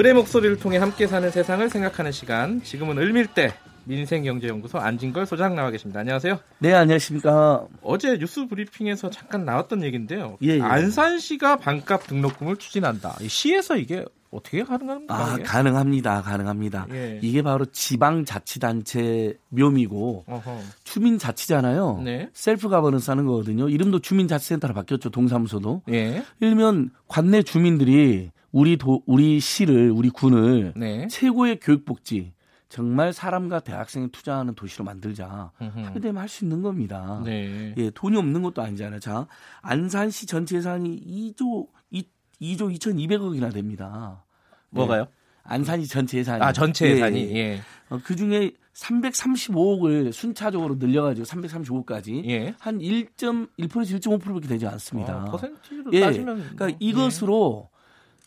을의 0.00 0.14
목소리를 0.14 0.56
통해 0.56 0.78
함께 0.78 1.06
사는 1.06 1.30
세상을 1.30 1.68
생각하는 1.68 2.10
시간. 2.10 2.62
지금은 2.62 2.96
을밀대 2.96 3.52
민생경제연구소 3.84 4.78
안진걸 4.78 5.26
소장 5.26 5.54
나와 5.54 5.70
계십니다. 5.70 6.00
안녕하세요. 6.00 6.38
네, 6.58 6.72
안녕하십니까. 6.72 7.66
어제 7.82 8.18
뉴스 8.18 8.46
브리핑에서 8.46 9.10
잠깐 9.10 9.44
나왔던 9.44 9.82
얘기인데요. 9.82 10.38
예, 10.42 10.56
예. 10.56 10.60
안산시가 10.60 11.56
반값 11.56 12.06
등록금을 12.06 12.56
추진한다. 12.56 13.16
이 13.20 13.28
시에서 13.28 13.76
이게 13.76 14.04
어떻게 14.30 14.62
가능합니까? 14.62 15.14
아, 15.14 15.34
이게? 15.34 15.42
가능합니다. 15.42 16.22
가능합니다. 16.22 16.86
예. 16.92 17.18
이게 17.22 17.42
바로 17.42 17.64
지방자치단체 17.66 19.38
묘미고 19.48 20.24
어허. 20.28 20.58
주민자치잖아요. 20.84 22.02
네. 22.04 22.28
self 22.32 22.68
governance 22.68 23.10
하는 23.10 23.26
거거든요. 23.26 23.68
이름도 23.68 24.00
주민자치센터로 24.00 24.72
바뀌었죠. 24.74 25.10
동사무소도. 25.10 25.82
예. 25.90 26.22
일면 26.40 26.90
관내 27.08 27.42
주민들이 27.42 28.30
우리 28.52 28.76
도 28.76 29.02
우리 29.06 29.40
시를 29.40 29.90
우리 29.90 30.10
군을 30.10 30.74
네. 30.76 31.08
최고의 31.08 31.60
교육복지 31.60 32.32
정말 32.70 33.12
사람과 33.12 33.60
대학생이 33.60 34.10
투자하는 34.12 34.54
도시로 34.54 34.84
만들자. 34.84 35.50
하게 35.58 36.00
되면 36.00 36.22
할 36.22 36.28
수 36.28 36.44
있는 36.44 36.62
겁니다. 36.62 37.20
네. 37.24 37.74
예, 37.76 37.90
돈이 37.90 38.16
없는 38.16 38.42
것도 38.42 38.62
아니잖아요. 38.62 39.00
자, 39.00 39.26
안산시 39.60 40.26
전체 40.26 40.56
예산이 40.56 41.34
2조 41.36 41.66
2, 41.90 42.04
2조 42.40 42.78
2,200억이나 42.78 43.52
됩니다. 43.52 44.24
뭐가요? 44.70 45.08
안산시 45.42 45.88
전체 45.88 46.18
예산이. 46.18 46.40
아, 46.42 46.52
전체 46.52 46.86
예, 46.86 46.92
예산이. 46.92 47.30
예. 47.30 47.36
예. 47.36 47.60
어, 47.88 47.98
그 48.04 48.14
중에 48.14 48.52
335억을 48.74 50.12
순차적으로 50.12 50.76
늘려가지고 50.76 51.24
335억까지 51.26 52.24
예. 52.28 52.54
한 52.60 52.78
1.1% 52.78 53.48
1.5%밖에 53.58 54.46
되지 54.46 54.68
않습니다. 54.68 55.24
어, 55.24 55.30
퍼센티로 55.32 55.92
예. 55.94 56.00
따지면 56.00 56.36
그러니까 56.36 56.66
뭐, 56.68 56.76
이것으로 56.78 57.68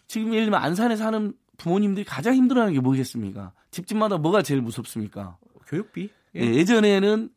지금 0.08 0.34
예를 0.34 0.48
들면 0.48 0.62
안산에 0.62 0.98
사는 0.98 1.34
부모님들이 1.64 2.04
가장 2.04 2.36
힘들어하는 2.36 2.74
게 2.74 2.82
뭐겠습니까? 2.82 3.54
집집마다 3.72 4.18
뭐가 4.18 4.42
제일 4.42 4.62
무섭습니까? 4.62 5.38
예. 5.42 5.60
교육비. 5.66 6.10
예. 6.36 6.42
예전에는 6.42 7.30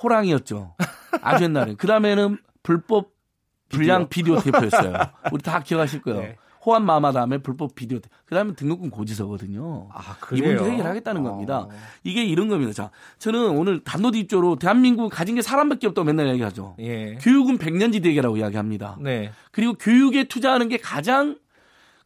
호랑이였죠. 0.00 0.76
아주 1.20 1.44
옛날에. 1.44 1.74
그 1.74 1.88
다음에는 1.88 2.38
불법 2.62 3.10
불량 3.68 4.08
비디오 4.08 4.38
테이프였어요. 4.38 4.94
우리 5.32 5.42
다 5.42 5.60
기억하실 5.60 6.02
거예요. 6.02 6.20
네. 6.20 6.36
호환 6.64 6.84
마마 6.84 7.10
다음에 7.10 7.38
불법 7.38 7.74
비디오 7.74 7.98
테이프. 7.98 8.16
그 8.24 8.36
다음에 8.36 8.54
등록금 8.54 8.90
고지서거든요. 8.90 9.88
아, 9.92 10.16
이 10.32 10.40
문제 10.40 10.64
해결하겠다는 10.64 11.24
겁니다. 11.24 11.62
어. 11.62 11.70
이게 12.04 12.24
이런 12.24 12.48
겁니다. 12.48 12.72
자, 12.72 12.92
저는 13.18 13.50
오늘 13.50 13.82
단도직입적으로 13.82 14.60
대한민국 14.60 15.08
가진 15.08 15.34
게 15.34 15.42
사람밖에 15.42 15.88
없다고 15.88 16.04
맨날 16.04 16.28
얘기하죠. 16.28 16.76
예. 16.78 17.16
교육은 17.16 17.58
백년지대계라고 17.58 18.36
이야기합니다. 18.36 18.96
네. 19.00 19.32
그리고 19.50 19.74
교육에 19.74 20.24
투자하는 20.24 20.68
게 20.68 20.76
가장 20.76 21.36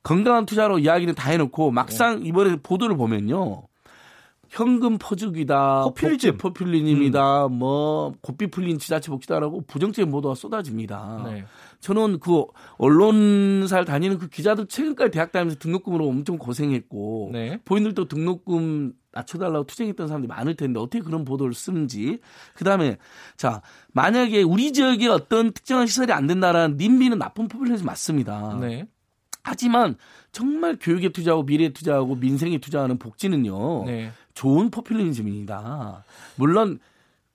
건강한 0.07 0.47
투자로 0.47 0.79
이야기는 0.79 1.17
다 1.17 1.31
해놓고 1.31 1.73
막상 1.73 2.21
네. 2.21 2.29
이번에 2.29 2.57
보도를 2.63 2.97
보면요. 2.97 3.65
현금 4.49 4.99
퍼주기다, 4.99 5.83
포퓰리즘. 5.87 6.37
포퓰리즘이다, 6.39 7.49
뭐 7.49 8.15
고삐 8.21 8.47
풀린 8.47 8.79
지자체 8.79 9.11
복지다라고 9.11 9.63
부정적인 9.63 10.13
보도가 10.13 10.37
쏟아집니다. 10.37 11.25
네. 11.25 11.45
저는 11.81 12.21
그 12.21 12.45
언론사를 12.79 13.85
다니는 13.85 14.19
그 14.19 14.29
기자들 14.29 14.69
최근까지 14.69 15.11
대학 15.11 15.33
다니면서 15.33 15.59
등록금으로 15.59 16.07
엄청 16.07 16.39
고생했고 16.39 17.31
네. 17.33 17.59
본인들도 17.65 18.07
등록금 18.07 18.93
낮춰달라고 19.11 19.67
투쟁했던 19.67 20.07
사람들이 20.07 20.29
많을 20.29 20.55
텐데 20.55 20.79
어떻게 20.79 21.03
그런 21.03 21.25
보도를 21.25 21.53
쓰는지 21.53 22.21
그다음에 22.55 22.97
자 23.37 23.61
만약에 23.93 24.43
우리 24.43 24.73
지역에 24.73 25.09
어떤 25.09 25.51
특정한 25.51 25.89
시설이 25.89 26.13
안 26.13 26.29
된다라는 26.29 26.77
님비는 26.77 27.19
나쁜 27.19 27.49
포퓰리즘 27.49 27.85
맞습니다. 27.85 28.57
네. 28.61 28.87
하지만 29.47 29.97
정말 30.33 30.77
교육에 30.81 31.11
투자하고 31.11 31.45
미래에 31.45 31.69
투자하고 31.69 32.17
민생에 32.17 32.59
투자하는 32.59 32.99
복지는요 32.99 33.85
네. 33.87 34.11
좋은 34.35 34.71
포퓰리즘입니다. 34.71 36.05
물론 36.35 36.81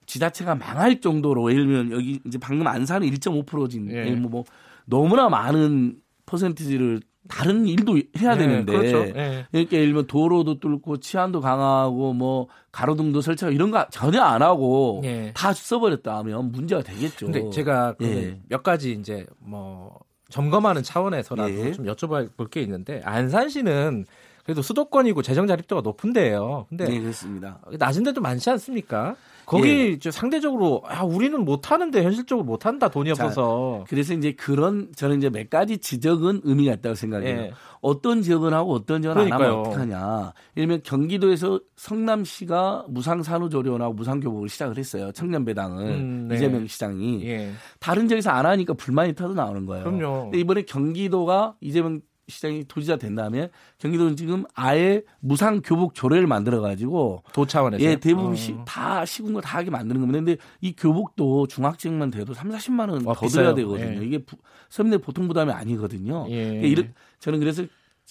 지자체가 0.07 0.55
망할 0.55 0.99
정도로 0.99 1.49
예를 1.51 1.65
들면 1.65 1.91
여기 1.91 2.19
이제 2.25 2.37
방금 2.37 2.67
안산은 2.67 3.09
1.5%진 3.09 3.89
예. 3.91 4.11
뭐, 4.11 4.29
뭐 4.29 4.43
너무나 4.85 5.29
많은 5.29 6.01
퍼센티지를 6.25 6.99
다른 7.29 7.65
일도 7.65 7.97
해야 8.19 8.33
예, 8.33 8.37
되는데 8.37 8.73
그렇죠. 8.73 9.17
예. 9.17 9.47
이렇게 9.53 9.77
예를 9.77 9.89
들면 9.89 10.07
도로도 10.07 10.59
뚫고 10.59 10.97
치안도 10.97 11.39
강화하고 11.39 12.13
뭐 12.13 12.47
가로등도 12.73 13.21
설치하고 13.21 13.55
이런 13.55 13.71
거 13.71 13.87
전혀 13.89 14.21
안 14.21 14.41
하고 14.41 15.01
예. 15.05 15.31
다 15.33 15.53
써버렸다 15.53 16.17
하면 16.17 16.51
문제가 16.51 16.83
되겠죠. 16.83 17.27
근데 17.27 17.49
제가 17.51 17.93
그 17.93 18.05
예. 18.05 18.39
몇 18.49 18.63
가지 18.63 18.91
이제 18.91 19.25
뭐 19.39 19.97
점검하는 20.31 20.81
차원에서라도 20.81 21.53
예. 21.53 21.71
좀 21.73 21.85
여쭤볼 21.85 22.49
게 22.49 22.61
있는데 22.61 23.01
안산시는 23.05 24.05
그래도 24.43 24.61
수도권이고 24.61 25.21
재정 25.21 25.45
자립도가 25.45 25.81
높은데요. 25.81 26.65
근데 26.69 26.85
네 26.85 26.99
그렇습니다. 26.99 27.59
낮은 27.77 28.03
데도 28.03 28.21
많지 28.21 28.49
않습니까? 28.49 29.15
거기 29.51 29.67
예. 29.69 29.87
이제 29.87 30.11
상대적으로 30.11 30.81
아 30.85 31.03
우리는 31.03 31.43
못 31.43 31.71
하는데 31.71 32.01
현실적으로 32.01 32.45
못 32.45 32.65
한다 32.65 32.87
돈이 32.87 33.13
자, 33.13 33.25
없어서 33.25 33.83
그래서 33.89 34.13
이제 34.13 34.31
그런 34.31 34.87
저는 34.95 35.17
이제 35.17 35.29
몇 35.29 35.49
가지 35.49 35.77
지적은 35.77 36.41
의미가 36.45 36.75
있다고 36.75 36.95
생각해요. 36.95 37.37
예. 37.37 37.51
어떤 37.81 38.21
지역은 38.21 38.53
하고 38.53 38.71
어떤 38.73 39.01
지역은 39.01 39.23
안 39.23 39.27
그러니까요. 39.27 39.51
하면 39.51 39.67
어떡하냐. 39.67 40.33
예를 40.55 40.67
들면 40.67 40.81
경기도에서 40.85 41.59
성남시가 41.75 42.85
무상산후조리원하고 42.87 43.93
무상교복을 43.93 44.47
시작을 44.47 44.77
했어요. 44.77 45.11
청년배당을 45.11 45.85
음, 45.85 46.27
네. 46.29 46.35
이재명 46.35 46.65
시장이 46.65 47.25
예. 47.25 47.51
다른 47.79 48.07
지역에서 48.07 48.29
안 48.29 48.45
하니까 48.45 48.73
불만이 48.75 49.15
터져 49.15 49.33
나오는 49.33 49.65
거예요. 49.65 49.83
그럼요. 49.83 50.23
근데 50.23 50.39
이번에 50.39 50.61
경기도가 50.61 51.55
이재명 51.59 51.99
시장이 52.27 52.65
도지사 52.67 52.97
된 52.97 53.15
다음에 53.15 53.49
경기도는 53.77 54.15
지금 54.15 54.43
아예 54.53 55.01
무상 55.19 55.61
교복 55.63 55.93
조례를 55.93 56.27
만들어 56.27 56.61
가지고 56.61 57.23
도 57.33 57.45
차원에서 57.45 57.83
예, 57.83 57.97
대부분 57.97 58.31
어. 58.31 58.35
시, 58.35 58.55
다 58.65 59.05
시군거 59.05 59.41
다 59.41 59.57
하게 59.57 59.69
만드는 59.69 60.01
겁니다. 60.01 60.19
근데 60.19 60.37
이 60.61 60.73
교복도 60.75 61.47
중학생만 61.47 62.11
돼도 62.11 62.33
3, 62.33 62.49
40만 62.49 62.89
원 62.89 63.07
어, 63.07 63.13
더 63.13 63.21
비싸요. 63.21 63.53
들어야 63.53 63.55
되거든요. 63.55 64.01
예. 64.01 64.05
이게 64.05 64.17
부, 64.19 64.37
서민들 64.69 64.99
보통 64.99 65.27
부담이 65.27 65.51
아니거든요. 65.51 66.25
예. 66.29 66.45
그러니까 66.45 66.67
이런, 66.67 66.93
저는 67.19 67.39
그래서 67.39 67.63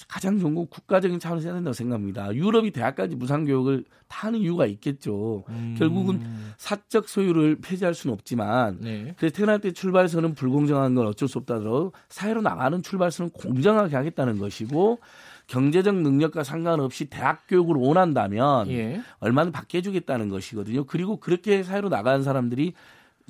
가장 0.08 0.38
좋은 0.38 0.54
건 0.54 0.66
국가적인 0.68 1.18
차원에서 1.18 1.48
해야 1.48 1.54
된다고 1.54 1.72
생각합니다. 1.72 2.34
유럽이 2.34 2.70
대학까지 2.70 3.16
무상교육을 3.16 3.84
다 4.08 4.26
하는 4.26 4.40
이유가 4.40 4.66
있겠죠. 4.66 5.44
음. 5.48 5.76
결국은 5.78 6.20
사적 6.56 7.08
소유를 7.08 7.58
폐지할 7.62 7.94
수는 7.94 8.14
없지만 8.14 8.78
네. 8.80 9.14
그래서 9.16 9.34
태어날 9.34 9.60
때 9.60 9.72
출발선은 9.72 10.34
불공정한 10.34 10.94
건 10.94 11.06
어쩔 11.06 11.28
수 11.28 11.38
없다더라도 11.38 11.92
사회로 12.08 12.42
나가는 12.42 12.82
출발선은 12.82 13.30
공정하게 13.30 13.96
하겠다는 13.96 14.38
것이고 14.38 14.98
경제적 15.46 15.96
능력과 15.96 16.44
상관없이 16.44 17.06
대학 17.06 17.46
교육을 17.48 17.76
원한다면 17.76 18.70
예. 18.70 19.02
얼마는 19.18 19.50
받게 19.50 19.78
해주겠다는 19.78 20.28
것이거든요. 20.28 20.84
그리고 20.84 21.16
그렇게 21.16 21.62
사회로 21.62 21.88
나가는 21.88 22.22
사람들이 22.22 22.74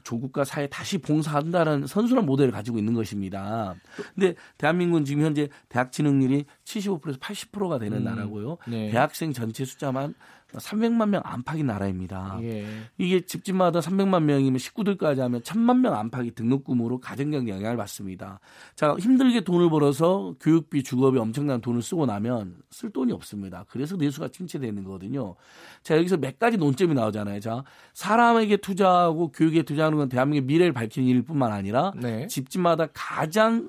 조국과 0.02 0.44
사회 0.44 0.64
에 0.64 0.66
다시 0.66 0.98
봉사한다는 0.98 1.86
선순환 1.86 2.26
모델을 2.26 2.52
가지고 2.52 2.78
있는 2.78 2.94
것입니다. 2.94 3.74
근데 4.14 4.34
대한민국은 4.58 5.04
지금 5.04 5.24
현재 5.24 5.48
대학 5.68 5.92
진학률이 5.92 6.44
75%에서 6.64 7.18
80%가 7.18 7.78
되는 7.78 7.98
음, 7.98 8.04
나라고요. 8.04 8.58
네. 8.68 8.90
대학생 8.90 9.32
전체 9.32 9.64
숫자만 9.64 10.14
300만 10.52 11.08
명 11.08 11.22
안팎인 11.24 11.66
나라입니다. 11.66 12.38
예. 12.42 12.66
이게 12.98 13.20
집집마다 13.20 13.80
300만 13.80 14.22
명이면 14.22 14.58
식구들까지 14.58 15.20
하면 15.20 15.40
1000만 15.42 15.78
명 15.78 15.94
안팎이 15.94 16.32
등록금으로 16.32 16.98
가정경제 17.00 17.52
영향을 17.52 17.76
받습니다. 17.76 18.40
자, 18.74 18.94
힘들게 18.98 19.42
돈을 19.42 19.70
벌어서 19.70 20.34
교육비, 20.40 20.82
주거비 20.82 21.18
엄청난 21.18 21.60
돈을 21.60 21.82
쓰고 21.82 22.06
나면 22.06 22.56
쓸 22.70 22.90
돈이 22.90 23.12
없습니다. 23.12 23.64
그래서 23.68 23.96
내수가 23.96 24.28
침체되는 24.28 24.84
거거든요. 24.84 25.34
자, 25.82 25.96
여기서 25.96 26.16
몇 26.16 26.38
가지 26.38 26.56
논점이 26.56 26.94
나오잖아요. 26.94 27.40
자, 27.40 27.64
사람에게 27.94 28.58
투자하고 28.58 29.32
교육에 29.32 29.62
투자하는 29.62 29.98
건 29.98 30.08
대한민국의 30.08 30.46
미래를 30.46 30.72
밝히는 30.72 31.08
일일 31.08 31.22
뿐만 31.22 31.52
아니라 31.52 31.92
네. 31.96 32.26
집집마다 32.26 32.88
가장 32.92 33.68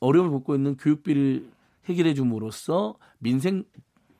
어려움을 0.00 0.30
겪고 0.32 0.54
있는 0.54 0.76
교육비를 0.76 1.48
해결해 1.86 2.14
줌으로써 2.14 2.94
민생 3.18 3.64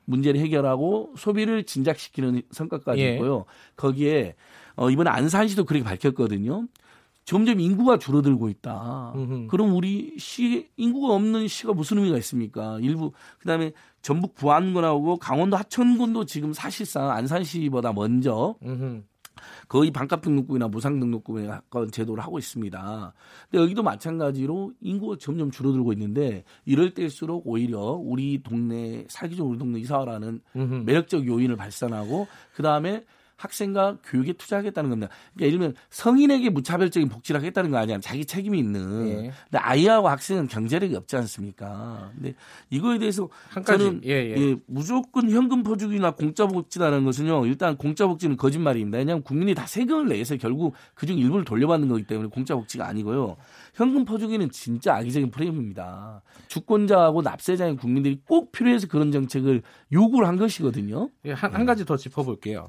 문제를 0.09 0.39
해결하고 0.39 1.13
소비를 1.15 1.63
진작시키는 1.63 2.41
성과까지 2.51 3.01
예. 3.01 3.13
있고요. 3.13 3.45
거기에 3.75 4.35
어, 4.75 4.89
이번에 4.89 5.09
안산시도 5.09 5.65
그렇게 5.65 5.83
밝혔거든요. 5.83 6.67
점점 7.25 7.59
인구가 7.59 7.99
줄어들고 7.99 8.49
있다. 8.49 9.13
음흠. 9.15 9.47
그럼 9.47 9.75
우리 9.75 10.15
시 10.17 10.67
인구가 10.77 11.13
없는 11.13 11.47
시가 11.47 11.73
무슨 11.73 11.97
의미가 11.99 12.17
있습니까? 12.17 12.79
일부 12.81 13.11
그다음에 13.39 13.71
전북 14.01 14.33
부안군하고 14.33 15.17
강원도 15.17 15.55
하천군도 15.57 16.25
지금 16.25 16.53
사실상 16.53 17.11
안산시보다 17.11 17.93
먼저 17.93 18.55
음흠. 18.63 19.03
거의 19.67 19.91
반값 19.91 20.21
등록금이나 20.21 20.67
무상 20.67 20.99
등록금에 20.99 21.47
가까운 21.47 21.91
제도를 21.91 22.23
하고 22.23 22.39
있습니다. 22.39 23.13
근데 23.49 23.63
여기도 23.63 23.83
마찬가지로 23.83 24.73
인구가 24.81 25.15
점점 25.19 25.51
줄어들고 25.51 25.93
있는데 25.93 26.43
이럴 26.65 26.93
때일수록 26.93 27.43
오히려 27.45 27.79
우리 27.79 28.41
동네 28.43 29.05
살기 29.09 29.35
좋은 29.35 29.51
우리 29.51 29.57
동네 29.57 29.79
이사라는. 29.79 30.41
매력적 30.85 31.25
요인을 31.25 31.55
발산하고 31.55 32.27
그 32.53 32.63
다음에 32.63 33.03
학생과 33.39 33.97
교육에 34.03 34.33
투자하겠다는 34.33 34.89
겁니다. 34.89 35.07
그러니까 35.33 35.47
예를 35.47 35.59
들면 35.59 35.75
성인에게 35.89 36.49
무차별적인 36.49 37.07
복지를 37.07 37.39
하겠다는 37.39 37.71
거 37.71 37.77
아니야. 37.77 37.99
자기 38.01 38.25
책임이 38.25 38.59
있는. 38.59 39.07
예. 39.07 39.13
근데 39.15 39.57
아이하고 39.57 40.09
학생은 40.09 40.47
경제력이 40.47 40.93
없지 40.95 41.15
않습니까? 41.15 42.11
근데 42.15 42.35
이거에 42.69 42.99
대해서 42.99 43.29
한 43.49 43.63
가지, 43.63 43.85
저는 43.85 44.01
예, 44.05 44.11
예. 44.11 44.35
예, 44.37 44.55
무조건 44.65 45.29
현금 45.29 45.63
포주기나 45.63 46.11
공짜 46.11 46.45
복지라는 46.45 47.05
것은요. 47.05 47.45
일단 47.45 47.77
공짜 47.77 48.05
복지는 48.07 48.35
거짓말입니다. 48.35 48.97
왜냐하면 48.97 49.23
국민이 49.23 49.55
다 49.55 49.65
세금을 49.65 50.09
내서 50.09 50.35
결국 50.35 50.73
그중 50.95 51.17
일부를 51.17 51.45
돌려받는 51.45 51.87
거기 51.87 52.03
때문에 52.03 52.27
공짜 52.29 52.55
복지가 52.55 52.85
아니고요. 52.85 53.37
현금 53.73 54.05
퍼주기는 54.05 54.49
진짜 54.51 54.95
악의적인 54.95 55.31
프레임입니다. 55.31 56.21
주권자하고 56.47 57.21
납세자인 57.21 57.77
국민들이 57.77 58.21
꼭 58.27 58.51
필요해서 58.51 58.87
그런 58.87 59.11
정책을 59.11 59.61
요구를 59.91 60.27
한 60.27 60.37
것이거든요. 60.37 61.09
예, 61.25 61.31
한, 61.31 61.53
한 61.53 61.65
가지 61.65 61.85
더 61.85 61.97
짚어볼게요. 61.97 62.67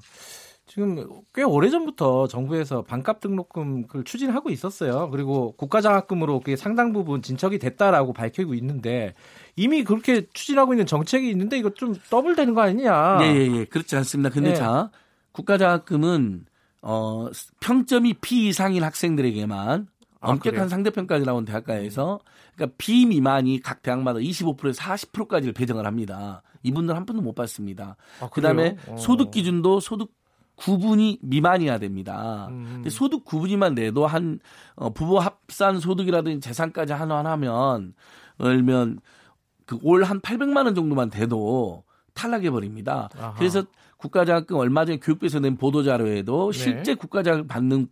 지금 0.70 1.04
꽤 1.34 1.42
오래전부터 1.42 2.28
정부에서 2.28 2.82
반값 2.82 3.18
등록금을 3.18 4.04
추진하고 4.04 4.50
있었어요. 4.50 5.10
그리고 5.10 5.50
국가장학금으로 5.56 6.38
그게 6.38 6.54
상당 6.54 6.92
부분 6.92 7.22
진척이 7.22 7.58
됐다라고 7.58 8.12
밝히고 8.12 8.54
있는데 8.54 9.14
이미 9.56 9.82
그렇게 9.82 10.28
추진하고 10.32 10.72
있는 10.72 10.86
정책이 10.86 11.28
있는데 11.28 11.58
이거 11.58 11.70
좀 11.70 11.96
더블되는 12.08 12.54
거 12.54 12.60
아니냐? 12.60 13.18
예, 13.22 13.34
예, 13.34 13.56
예. 13.56 13.64
그렇지 13.64 13.96
않습니다. 13.96 14.30
근데 14.30 14.50
예. 14.50 14.54
자, 14.54 14.92
국가장학금은 15.32 16.44
어, 16.82 17.28
평점이 17.58 18.14
B 18.20 18.46
이상인 18.48 18.84
학생들에게만 18.84 19.58
아, 19.58 19.84
엄격한 20.20 20.68
상대평가를 20.68 21.24
나온 21.24 21.44
대학가에서 21.44 22.20
그러니까 22.54 22.74
B 22.78 23.06
미만이 23.06 23.60
각 23.60 23.82
대학마다 23.82 24.18
25%에서 24.20 24.82
40%까지를 24.82 25.52
배정을 25.54 25.86
합니다. 25.86 26.42
이분들 26.62 26.94
한 26.94 27.06
푼도 27.06 27.22
못 27.22 27.34
받습니다. 27.34 27.96
아, 28.20 28.28
그다음에 28.28 28.76
어. 28.86 28.96
소득 28.96 29.30
기준도 29.30 29.80
소득 29.80 30.12
구분이 30.56 31.20
미만이어야 31.22 31.78
됩니다. 31.78 32.48
음. 32.50 32.64
근데 32.74 32.90
소득 32.90 33.24
구분이만 33.24 33.74
내도 33.74 34.06
한 34.06 34.40
어, 34.74 34.90
부부 34.90 35.18
합산 35.18 35.80
소득이라든지 35.80 36.40
재산까지 36.46 36.92
환원하면 36.92 37.94
얼면 38.38 39.00
그 39.64 39.78
올 39.82 40.02
한 40.04 40.20
800만 40.20 40.64
원 40.66 40.74
정도만 40.74 41.08
돼도 41.10 41.84
탈락해 42.12 42.50
버립니다. 42.50 43.08
그래서 43.38 43.62
국가장학금 43.98 44.56
얼마 44.56 44.84
전에 44.84 44.98
교육부에서 44.98 45.38
낸 45.40 45.56
보도 45.56 45.82
자료에도 45.82 46.50
네. 46.52 46.58
실제 46.58 46.94
국가장학을 46.94 47.46
받는 47.46 47.88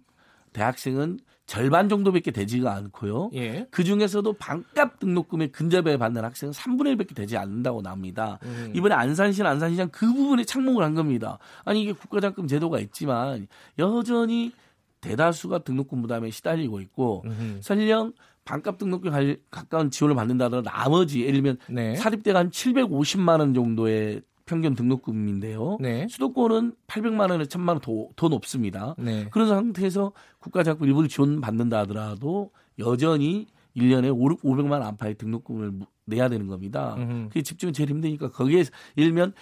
대학생은 0.53 1.21
절반 1.49 1.89
정도밖에 1.89 2.31
되지가 2.31 2.75
않고요. 2.75 3.31
예. 3.33 3.67
그 3.71 3.83
중에서도 3.83 4.35
반값 4.35 5.01
등록금에 5.01 5.47
근접해 5.47 5.97
받는 5.97 6.23
학생은 6.23 6.53
3분의 6.53 6.95
1밖에 6.95 7.17
되지 7.17 7.39
않는다고 7.39 7.81
나옵니다. 7.81 8.39
음. 8.43 8.71
이번에 8.77 8.95
안산시 8.95 9.43
안산시장 9.43 9.89
그 9.91 10.13
부분에 10.13 10.45
착목을 10.45 10.85
한 10.85 10.95
겁니다. 10.95 11.39
아니 11.65 11.83
이게 11.83 11.93
국가장학금 11.93 12.49
제도가 12.49 12.81
있지만 12.81 13.49
여전히 13.79 14.53
대다수가 15.01 15.61
등록금 15.61 16.03
부담에 16.03 16.31
시달리고 16.31 16.81
있고 16.83 17.23
음흠. 17.25 17.61
설령 17.63 18.13
반값 18.45 18.77
등록금 18.77 19.37
가까운 19.51 19.91
지원을 19.91 20.17
받는다더라도 20.17 20.69
나머지 20.69 21.23
예를 21.23 21.33
들면 21.33 21.59
네. 21.71 21.97
사립대가 21.97 22.41
한 22.41 22.51
750만 22.51 23.41
원 23.41 23.55
정도의 23.55 24.21
평균 24.49 24.75
등록금인데요. 24.75 25.77
네. 25.79 26.09
수도권은 26.09 26.73
800만 26.87 27.31
원에 27.31 27.45
1000만 27.45 27.69
원 27.69 27.81
더, 27.81 28.09
더 28.17 28.29
높습니다. 28.29 28.95
네. 28.99 29.29
그런 29.31 29.49
상태에서 29.49 30.13
국가 30.39 30.63
자금 30.63 30.87
일부를 30.87 31.09
지원받는다 31.09 31.81
하더라도 31.81 32.51
여전히 32.79 33.47
1년에 33.77 34.11
500만 34.43 34.71
원 34.73 34.83
안팎의 34.83 35.17
등록금을 35.17 35.73
내야 36.07 36.29
되는 36.31 36.47
겁니다. 36.47 36.95
음흠. 36.97 37.29
그게 37.29 37.43
집중이 37.43 37.75
제일 37.75 37.91
힘드니까 37.91 38.31
거기에 38.31 38.65
일면 38.97 39.35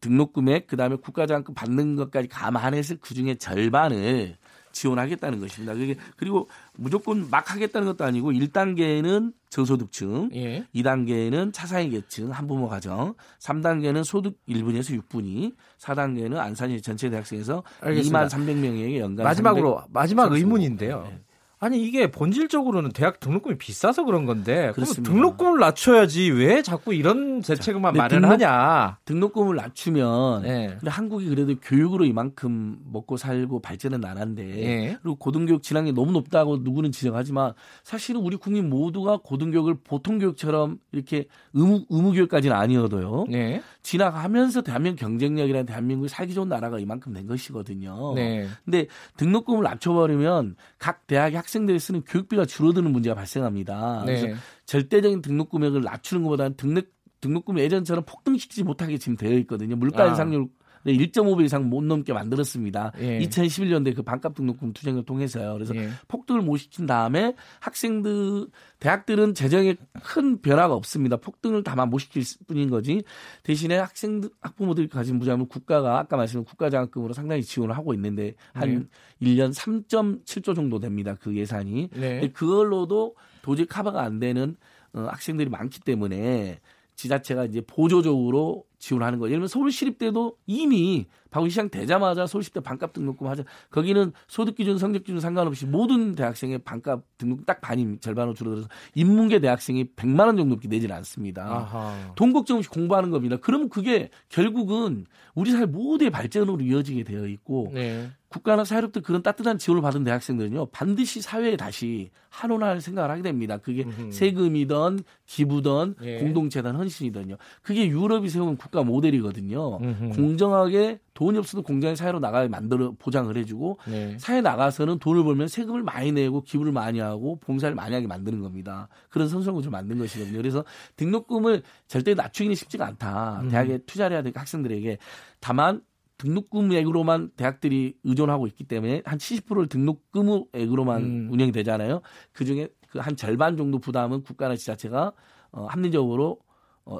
등록금액 0.00 0.66
그다음에 0.66 0.96
국가장학금 0.96 1.54
받는 1.54 1.96
것까지 1.96 2.28
감안해서 2.28 2.96
그중에 2.96 3.36
절반을 3.36 4.36
지원하겠다는 4.78 5.40
것입니다. 5.40 5.74
그게 5.74 5.96
그리고 6.16 6.48
무조건 6.76 7.28
막 7.30 7.52
하겠다는 7.52 7.88
것도 7.88 8.04
아니고 8.04 8.30
1단계는 8.30 9.32
저소득층, 9.50 10.30
예. 10.34 10.64
2단계는 10.74 11.52
차상위 11.52 11.90
계층 11.90 12.30
한부모 12.30 12.68
가정, 12.68 13.14
3단계는 13.40 14.04
소득 14.04 14.38
1분에서 14.48 15.00
6분위, 15.02 15.54
4단계는 15.80 16.36
안산시 16.36 16.80
전체 16.82 17.10
대학생에서 17.10 17.64
알겠습니다. 17.80 18.26
2만 18.26 18.30
300명에게 18.30 18.98
연간 18.98 19.24
마지막으로 19.24 19.78
300... 19.78 19.92
마지막 19.92 20.32
의문인데요. 20.32 21.02
네. 21.08 21.20
아니 21.60 21.82
이게 21.82 22.10
본질적으로는 22.10 22.92
대학 22.92 23.18
등록금이 23.18 23.58
비싸서 23.58 24.04
그런 24.04 24.26
건데 24.26 24.70
그럼 24.74 24.88
등록금을 25.02 25.58
낮춰야지 25.58 26.30
왜 26.30 26.62
자꾸 26.62 26.94
이런 26.94 27.40
대책만 27.40 27.94
마련하냐? 27.94 28.98
등록, 29.04 29.32
금을 29.32 29.56
낮추면 29.56 30.42
네. 30.42 30.68
근데 30.78 30.90
한국이 30.90 31.28
그래도 31.28 31.54
교육으로 31.60 32.04
이만큼 32.04 32.78
먹고 32.92 33.16
살고 33.16 33.60
발전은 33.60 34.00
나는데 34.00 34.44
네. 34.44 34.98
그리고 35.02 35.16
고등교육 35.16 35.62
질환이 35.62 35.92
너무 35.92 36.12
높다고 36.12 36.58
누구는 36.58 36.92
지적하지만 36.92 37.52
사실은 37.82 38.20
우리 38.20 38.36
국민 38.36 38.70
모두가 38.70 39.18
고등교육을 39.22 39.78
보통 39.82 40.18
교육처럼 40.18 40.78
이렇게 40.92 41.26
의무 41.54 41.84
의무 41.88 42.12
교육까지는 42.12 42.54
아니어도요. 42.54 43.26
네. 43.28 43.62
지나가면서 43.82 44.62
대한민국 44.62 45.00
경쟁력이라는 45.00 45.66
대한민국이 45.66 46.08
살기 46.08 46.34
좋은 46.34 46.48
나라가 46.48 46.78
이만큼 46.78 47.12
된 47.12 47.26
것이거든요. 47.26 48.14
네. 48.14 48.46
근데 48.64 48.86
등록금을 49.16 49.64
낮춰버리면 49.64 50.56
각 50.78 51.06
대학의 51.06 51.36
학 51.36 51.47
생들이 51.48 51.78
쓰는 51.78 52.02
교육비가 52.02 52.44
줄어드는 52.44 52.90
문제가 52.92 53.14
발생합니다. 53.14 54.04
네. 54.06 54.20
그래서 54.20 54.40
절대적인 54.66 55.22
등록 55.22 55.50
금액을 55.50 55.82
낮추는 55.82 56.22
것보다는 56.24 56.56
등록 56.56 56.86
등록금 57.20 57.58
예전처럼 57.58 58.04
폭등시키지 58.04 58.62
못하게 58.62 58.98
지금 58.98 59.16
되어 59.16 59.36
있거든요. 59.38 59.76
물가 59.76 60.06
인상률 60.06 60.42
아. 60.42 60.57
1.5배 60.92 61.44
이상 61.44 61.68
못 61.68 61.82
넘게 61.82 62.12
만들었습니다. 62.12 62.92
예. 63.00 63.18
2011년도에 63.20 63.94
그 63.96 64.02
반값 64.02 64.34
등록금 64.34 64.72
투쟁을 64.72 65.04
통해서요. 65.04 65.54
그래서 65.54 65.74
예. 65.76 65.88
폭등을 66.08 66.42
못 66.42 66.56
시킨 66.56 66.86
다음에 66.86 67.34
학생들 67.60 68.48
대학들은 68.80 69.34
재정에 69.34 69.76
큰 70.02 70.40
변화가 70.40 70.74
없습니다. 70.74 71.16
폭등을 71.16 71.62
다만 71.64 71.90
못 71.90 71.98
시킬 71.98 72.22
뿐인 72.46 72.70
거지. 72.70 73.02
대신에 73.42 73.76
학생들 73.76 74.30
학부모들이 74.40 74.88
가진 74.88 75.18
부담을 75.18 75.46
국가가 75.48 75.98
아까 75.98 76.16
말씀드린 76.16 76.44
국가장학금으로 76.44 77.12
상당히 77.12 77.42
지원을 77.42 77.76
하고 77.76 77.94
있는데 77.94 78.34
한 78.52 78.88
네. 79.20 79.28
1년 79.28 79.52
3.7조 79.52 80.54
정도 80.54 80.78
됩니다. 80.78 81.16
그 81.20 81.36
예산이. 81.36 81.90
네. 81.94 82.28
그걸로도 82.32 83.16
도저히 83.42 83.66
커버가 83.66 84.02
안 84.02 84.18
되는 84.18 84.56
어, 84.92 85.06
학생들이 85.10 85.48
많기 85.50 85.80
때문에 85.80 86.60
지자체가 86.94 87.44
이제 87.44 87.60
보조적으로 87.60 88.64
지원하는 88.78 89.18
거예요. 89.18 89.30
예를 89.30 89.40
들면 89.40 89.48
서울시립대도 89.48 90.36
이미 90.46 91.06
방울시장 91.30 91.68
되자마자 91.68 92.26
서울시립대 92.26 92.60
반값 92.60 92.92
등록금 92.92 93.26
하자. 93.26 93.44
거기는 93.70 94.12
소득 94.28 94.54
기준, 94.54 94.78
성적 94.78 95.04
기준 95.04 95.20
상관없이 95.20 95.66
모든 95.66 96.14
대학생의 96.14 96.58
반값 96.58 97.02
등록 97.18 97.44
딱 97.44 97.60
반이 97.60 97.98
절반으로 98.00 98.34
줄어들어서 98.34 98.68
인문계 98.94 99.40
대학생이 99.40 99.94
100만 99.96 100.26
원 100.26 100.36
정도밖에 100.36 100.68
내지는 100.68 100.94
않습니다. 100.96 101.44
아하. 101.44 102.12
돈 102.14 102.32
걱정 102.32 102.58
없이 102.58 102.70
공부하는 102.70 103.10
겁니다. 103.10 103.36
그러면 103.40 103.68
그게 103.68 104.10
결국은 104.28 105.06
우리 105.34 105.50
사회 105.50 105.66
모두의 105.66 106.10
발전으로 106.10 106.60
이어지게 106.60 107.04
되어 107.04 107.26
있고 107.26 107.70
네. 107.74 108.08
국가나 108.28 108.64
사회로부터 108.64 109.00
그런 109.00 109.22
따뜻한 109.22 109.58
지원을 109.58 109.82
받은 109.82 110.04
대학생들은요 110.04 110.66
반드시 110.66 111.22
사회에 111.22 111.56
다시 111.56 112.10
한원할 112.28 112.80
생각을 112.80 113.10
하게 113.10 113.22
됩니다. 113.22 113.56
그게 113.56 113.84
음흠. 113.84 114.12
세금이든 114.12 115.00
기부든 115.26 115.94
예. 116.02 116.18
공동체든 116.18 116.76
헌신이든요. 116.76 117.36
그게 117.62 117.88
유럽이 117.88 118.28
세운 118.28 118.56
국가 118.56 118.82
모델이거든요. 118.82 119.78
음흠. 119.78 120.10
공정하게 120.14 121.00
돈이 121.14 121.38
없어도 121.38 121.62
공정한 121.62 121.96
사회로 121.96 122.20
나가게 122.20 122.48
만들어 122.48 122.92
보장을 122.98 123.34
해주고 123.36 123.78
네. 123.86 124.16
사회 124.18 124.40
나가서는 124.40 124.98
돈을 124.98 125.24
벌면 125.24 125.48
세금을 125.48 125.82
많이 125.82 126.12
내고 126.12 126.42
기부를 126.42 126.70
많이 126.70 127.00
하고 127.00 127.40
봉사를 127.40 127.74
많이 127.74 127.94
하게 127.94 128.06
만드는 128.06 128.40
겁니다. 128.40 128.88
그런 129.08 129.28
선순환 129.28 129.54
구조를 129.56 129.72
만든 129.72 129.98
것이거든요. 129.98 130.36
그래서 130.36 130.64
등록금을 130.96 131.62
절대 131.88 132.14
낮추기는 132.14 132.54
쉽지가 132.54 132.86
않다. 132.86 133.40
음. 133.42 133.48
대학에 133.48 133.78
투자를 133.78 134.16
해야 134.16 134.22
될 134.22 134.32
학생들에게 134.34 134.98
다만 135.40 135.80
등록금액으로만 136.18 137.30
대학들이 137.36 137.94
의존하고 138.04 138.46
있기 138.48 138.64
때문에 138.64 139.02
한 139.04 139.18
70%를 139.18 139.68
등록금액으로만 139.68 141.02
음. 141.02 141.28
운영이 141.30 141.52
되잖아요. 141.52 142.00
그 142.32 142.44
중에 142.44 142.68
그 142.90 142.98
한 142.98 143.16
절반 143.16 143.56
정도 143.56 143.78
부담은 143.78 144.22
국가나 144.22 144.56
지자체가 144.56 145.12
어, 145.52 145.66
합리적으로 145.66 146.38
어, 146.84 146.98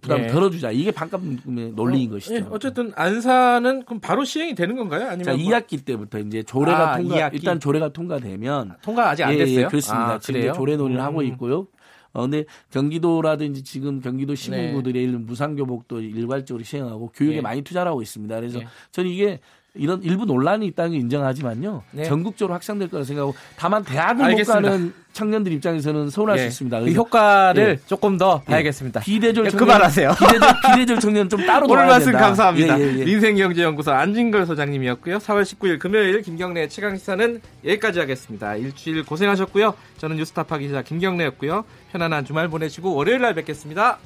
부담을 0.00 0.26
네. 0.26 0.32
덜어주자. 0.32 0.70
이게 0.70 0.90
반값의 0.92 1.72
논리인 1.74 2.10
어, 2.10 2.14
것이죠. 2.14 2.34
네. 2.34 2.46
어쨌든 2.50 2.92
안사는 2.94 3.84
그럼 3.84 4.00
바로 4.00 4.24
시행이 4.24 4.54
되는 4.54 4.76
건가요? 4.76 5.08
아니면 5.08 5.24
자, 5.24 5.32
뭐... 5.32 5.40
2학기 5.40 5.84
때부터 5.84 6.20
이제 6.20 6.42
조례가 6.42 6.92
아, 6.92 6.96
통과 6.96 7.16
2학기? 7.16 7.34
일단 7.34 7.60
조례가 7.60 7.92
통과되면 7.92 8.76
통과 8.82 9.10
아직 9.10 9.24
안 9.24 9.36
됐어요? 9.36 9.56
예, 9.58 9.62
예, 9.62 9.66
그렇습니다. 9.66 10.12
아, 10.12 10.18
지금 10.18 10.52
조례 10.52 10.76
논의를 10.76 11.02
음. 11.02 11.04
하고 11.04 11.22
있고요. 11.22 11.66
어, 12.12 12.22
근데 12.22 12.44
경기도라든지 12.70 13.62
지금 13.62 14.00
경기도 14.00 14.34
시군구들의 14.34 15.06
네. 15.06 15.16
무상교복도 15.18 16.00
일괄적으로 16.00 16.64
시행하고 16.64 17.12
교육에 17.14 17.36
네. 17.36 17.40
많이 17.40 17.62
투자를 17.62 17.90
하고 17.90 18.02
있습니다. 18.02 18.34
그래서 18.36 18.58
네. 18.60 18.66
저는 18.92 19.10
이게 19.10 19.40
이런 19.74 20.02
일부 20.02 20.24
논란이 20.24 20.66
있다는 20.66 20.92
걸 20.92 21.00
인정하지만요. 21.00 21.82
네. 21.92 22.04
전국적으로 22.04 22.54
확산될 22.54 22.88
거라 22.88 23.04
생각하고 23.04 23.34
다만 23.56 23.84
대학을 23.84 24.24
알겠습니다. 24.24 24.60
못 24.60 24.68
가는 24.68 24.92
청년들 25.12 25.52
입장에서는 25.52 26.10
서운할 26.10 26.38
수 26.38 26.44
예. 26.44 26.48
있습니다. 26.48 26.80
그 26.80 26.90
효과를 26.92 27.78
예. 27.80 27.86
조금 27.86 28.18
더 28.18 28.40
봐야겠습니다. 28.40 29.00
비대절 29.00 29.46
예, 29.46 29.50
청년 29.50 29.66
그만하세요. 29.66 30.14
비대절, 30.18 30.54
비대절 30.66 31.00
청년 31.00 31.28
좀 31.28 31.46
따로 31.46 31.66
오늘 31.68 31.86
말씀 31.86 32.12
된다. 32.12 32.26
감사합니다. 32.26 32.80
예, 32.80 32.84
예, 32.84 32.98
예. 32.98 33.04
민생경제연구소 33.04 33.92
안진걸 33.92 34.46
소장님이었고요. 34.46 35.18
4월 35.18 35.42
19일 35.42 35.78
금요일 35.78 36.22
김경래 36.22 36.68
최강 36.68 36.96
시사는 36.96 37.40
여기까지 37.64 38.00
하겠습니다. 38.00 38.56
일주일 38.56 39.04
고생하셨고요. 39.04 39.74
저는 39.98 40.16
뉴스타파 40.16 40.58
기자 40.58 40.82
김경래였고요. 40.82 41.64
편안한 41.92 42.24
주말 42.24 42.48
보내시고 42.48 42.94
월요일 42.94 43.20
날 43.20 43.34
뵙겠습니다. 43.34 43.98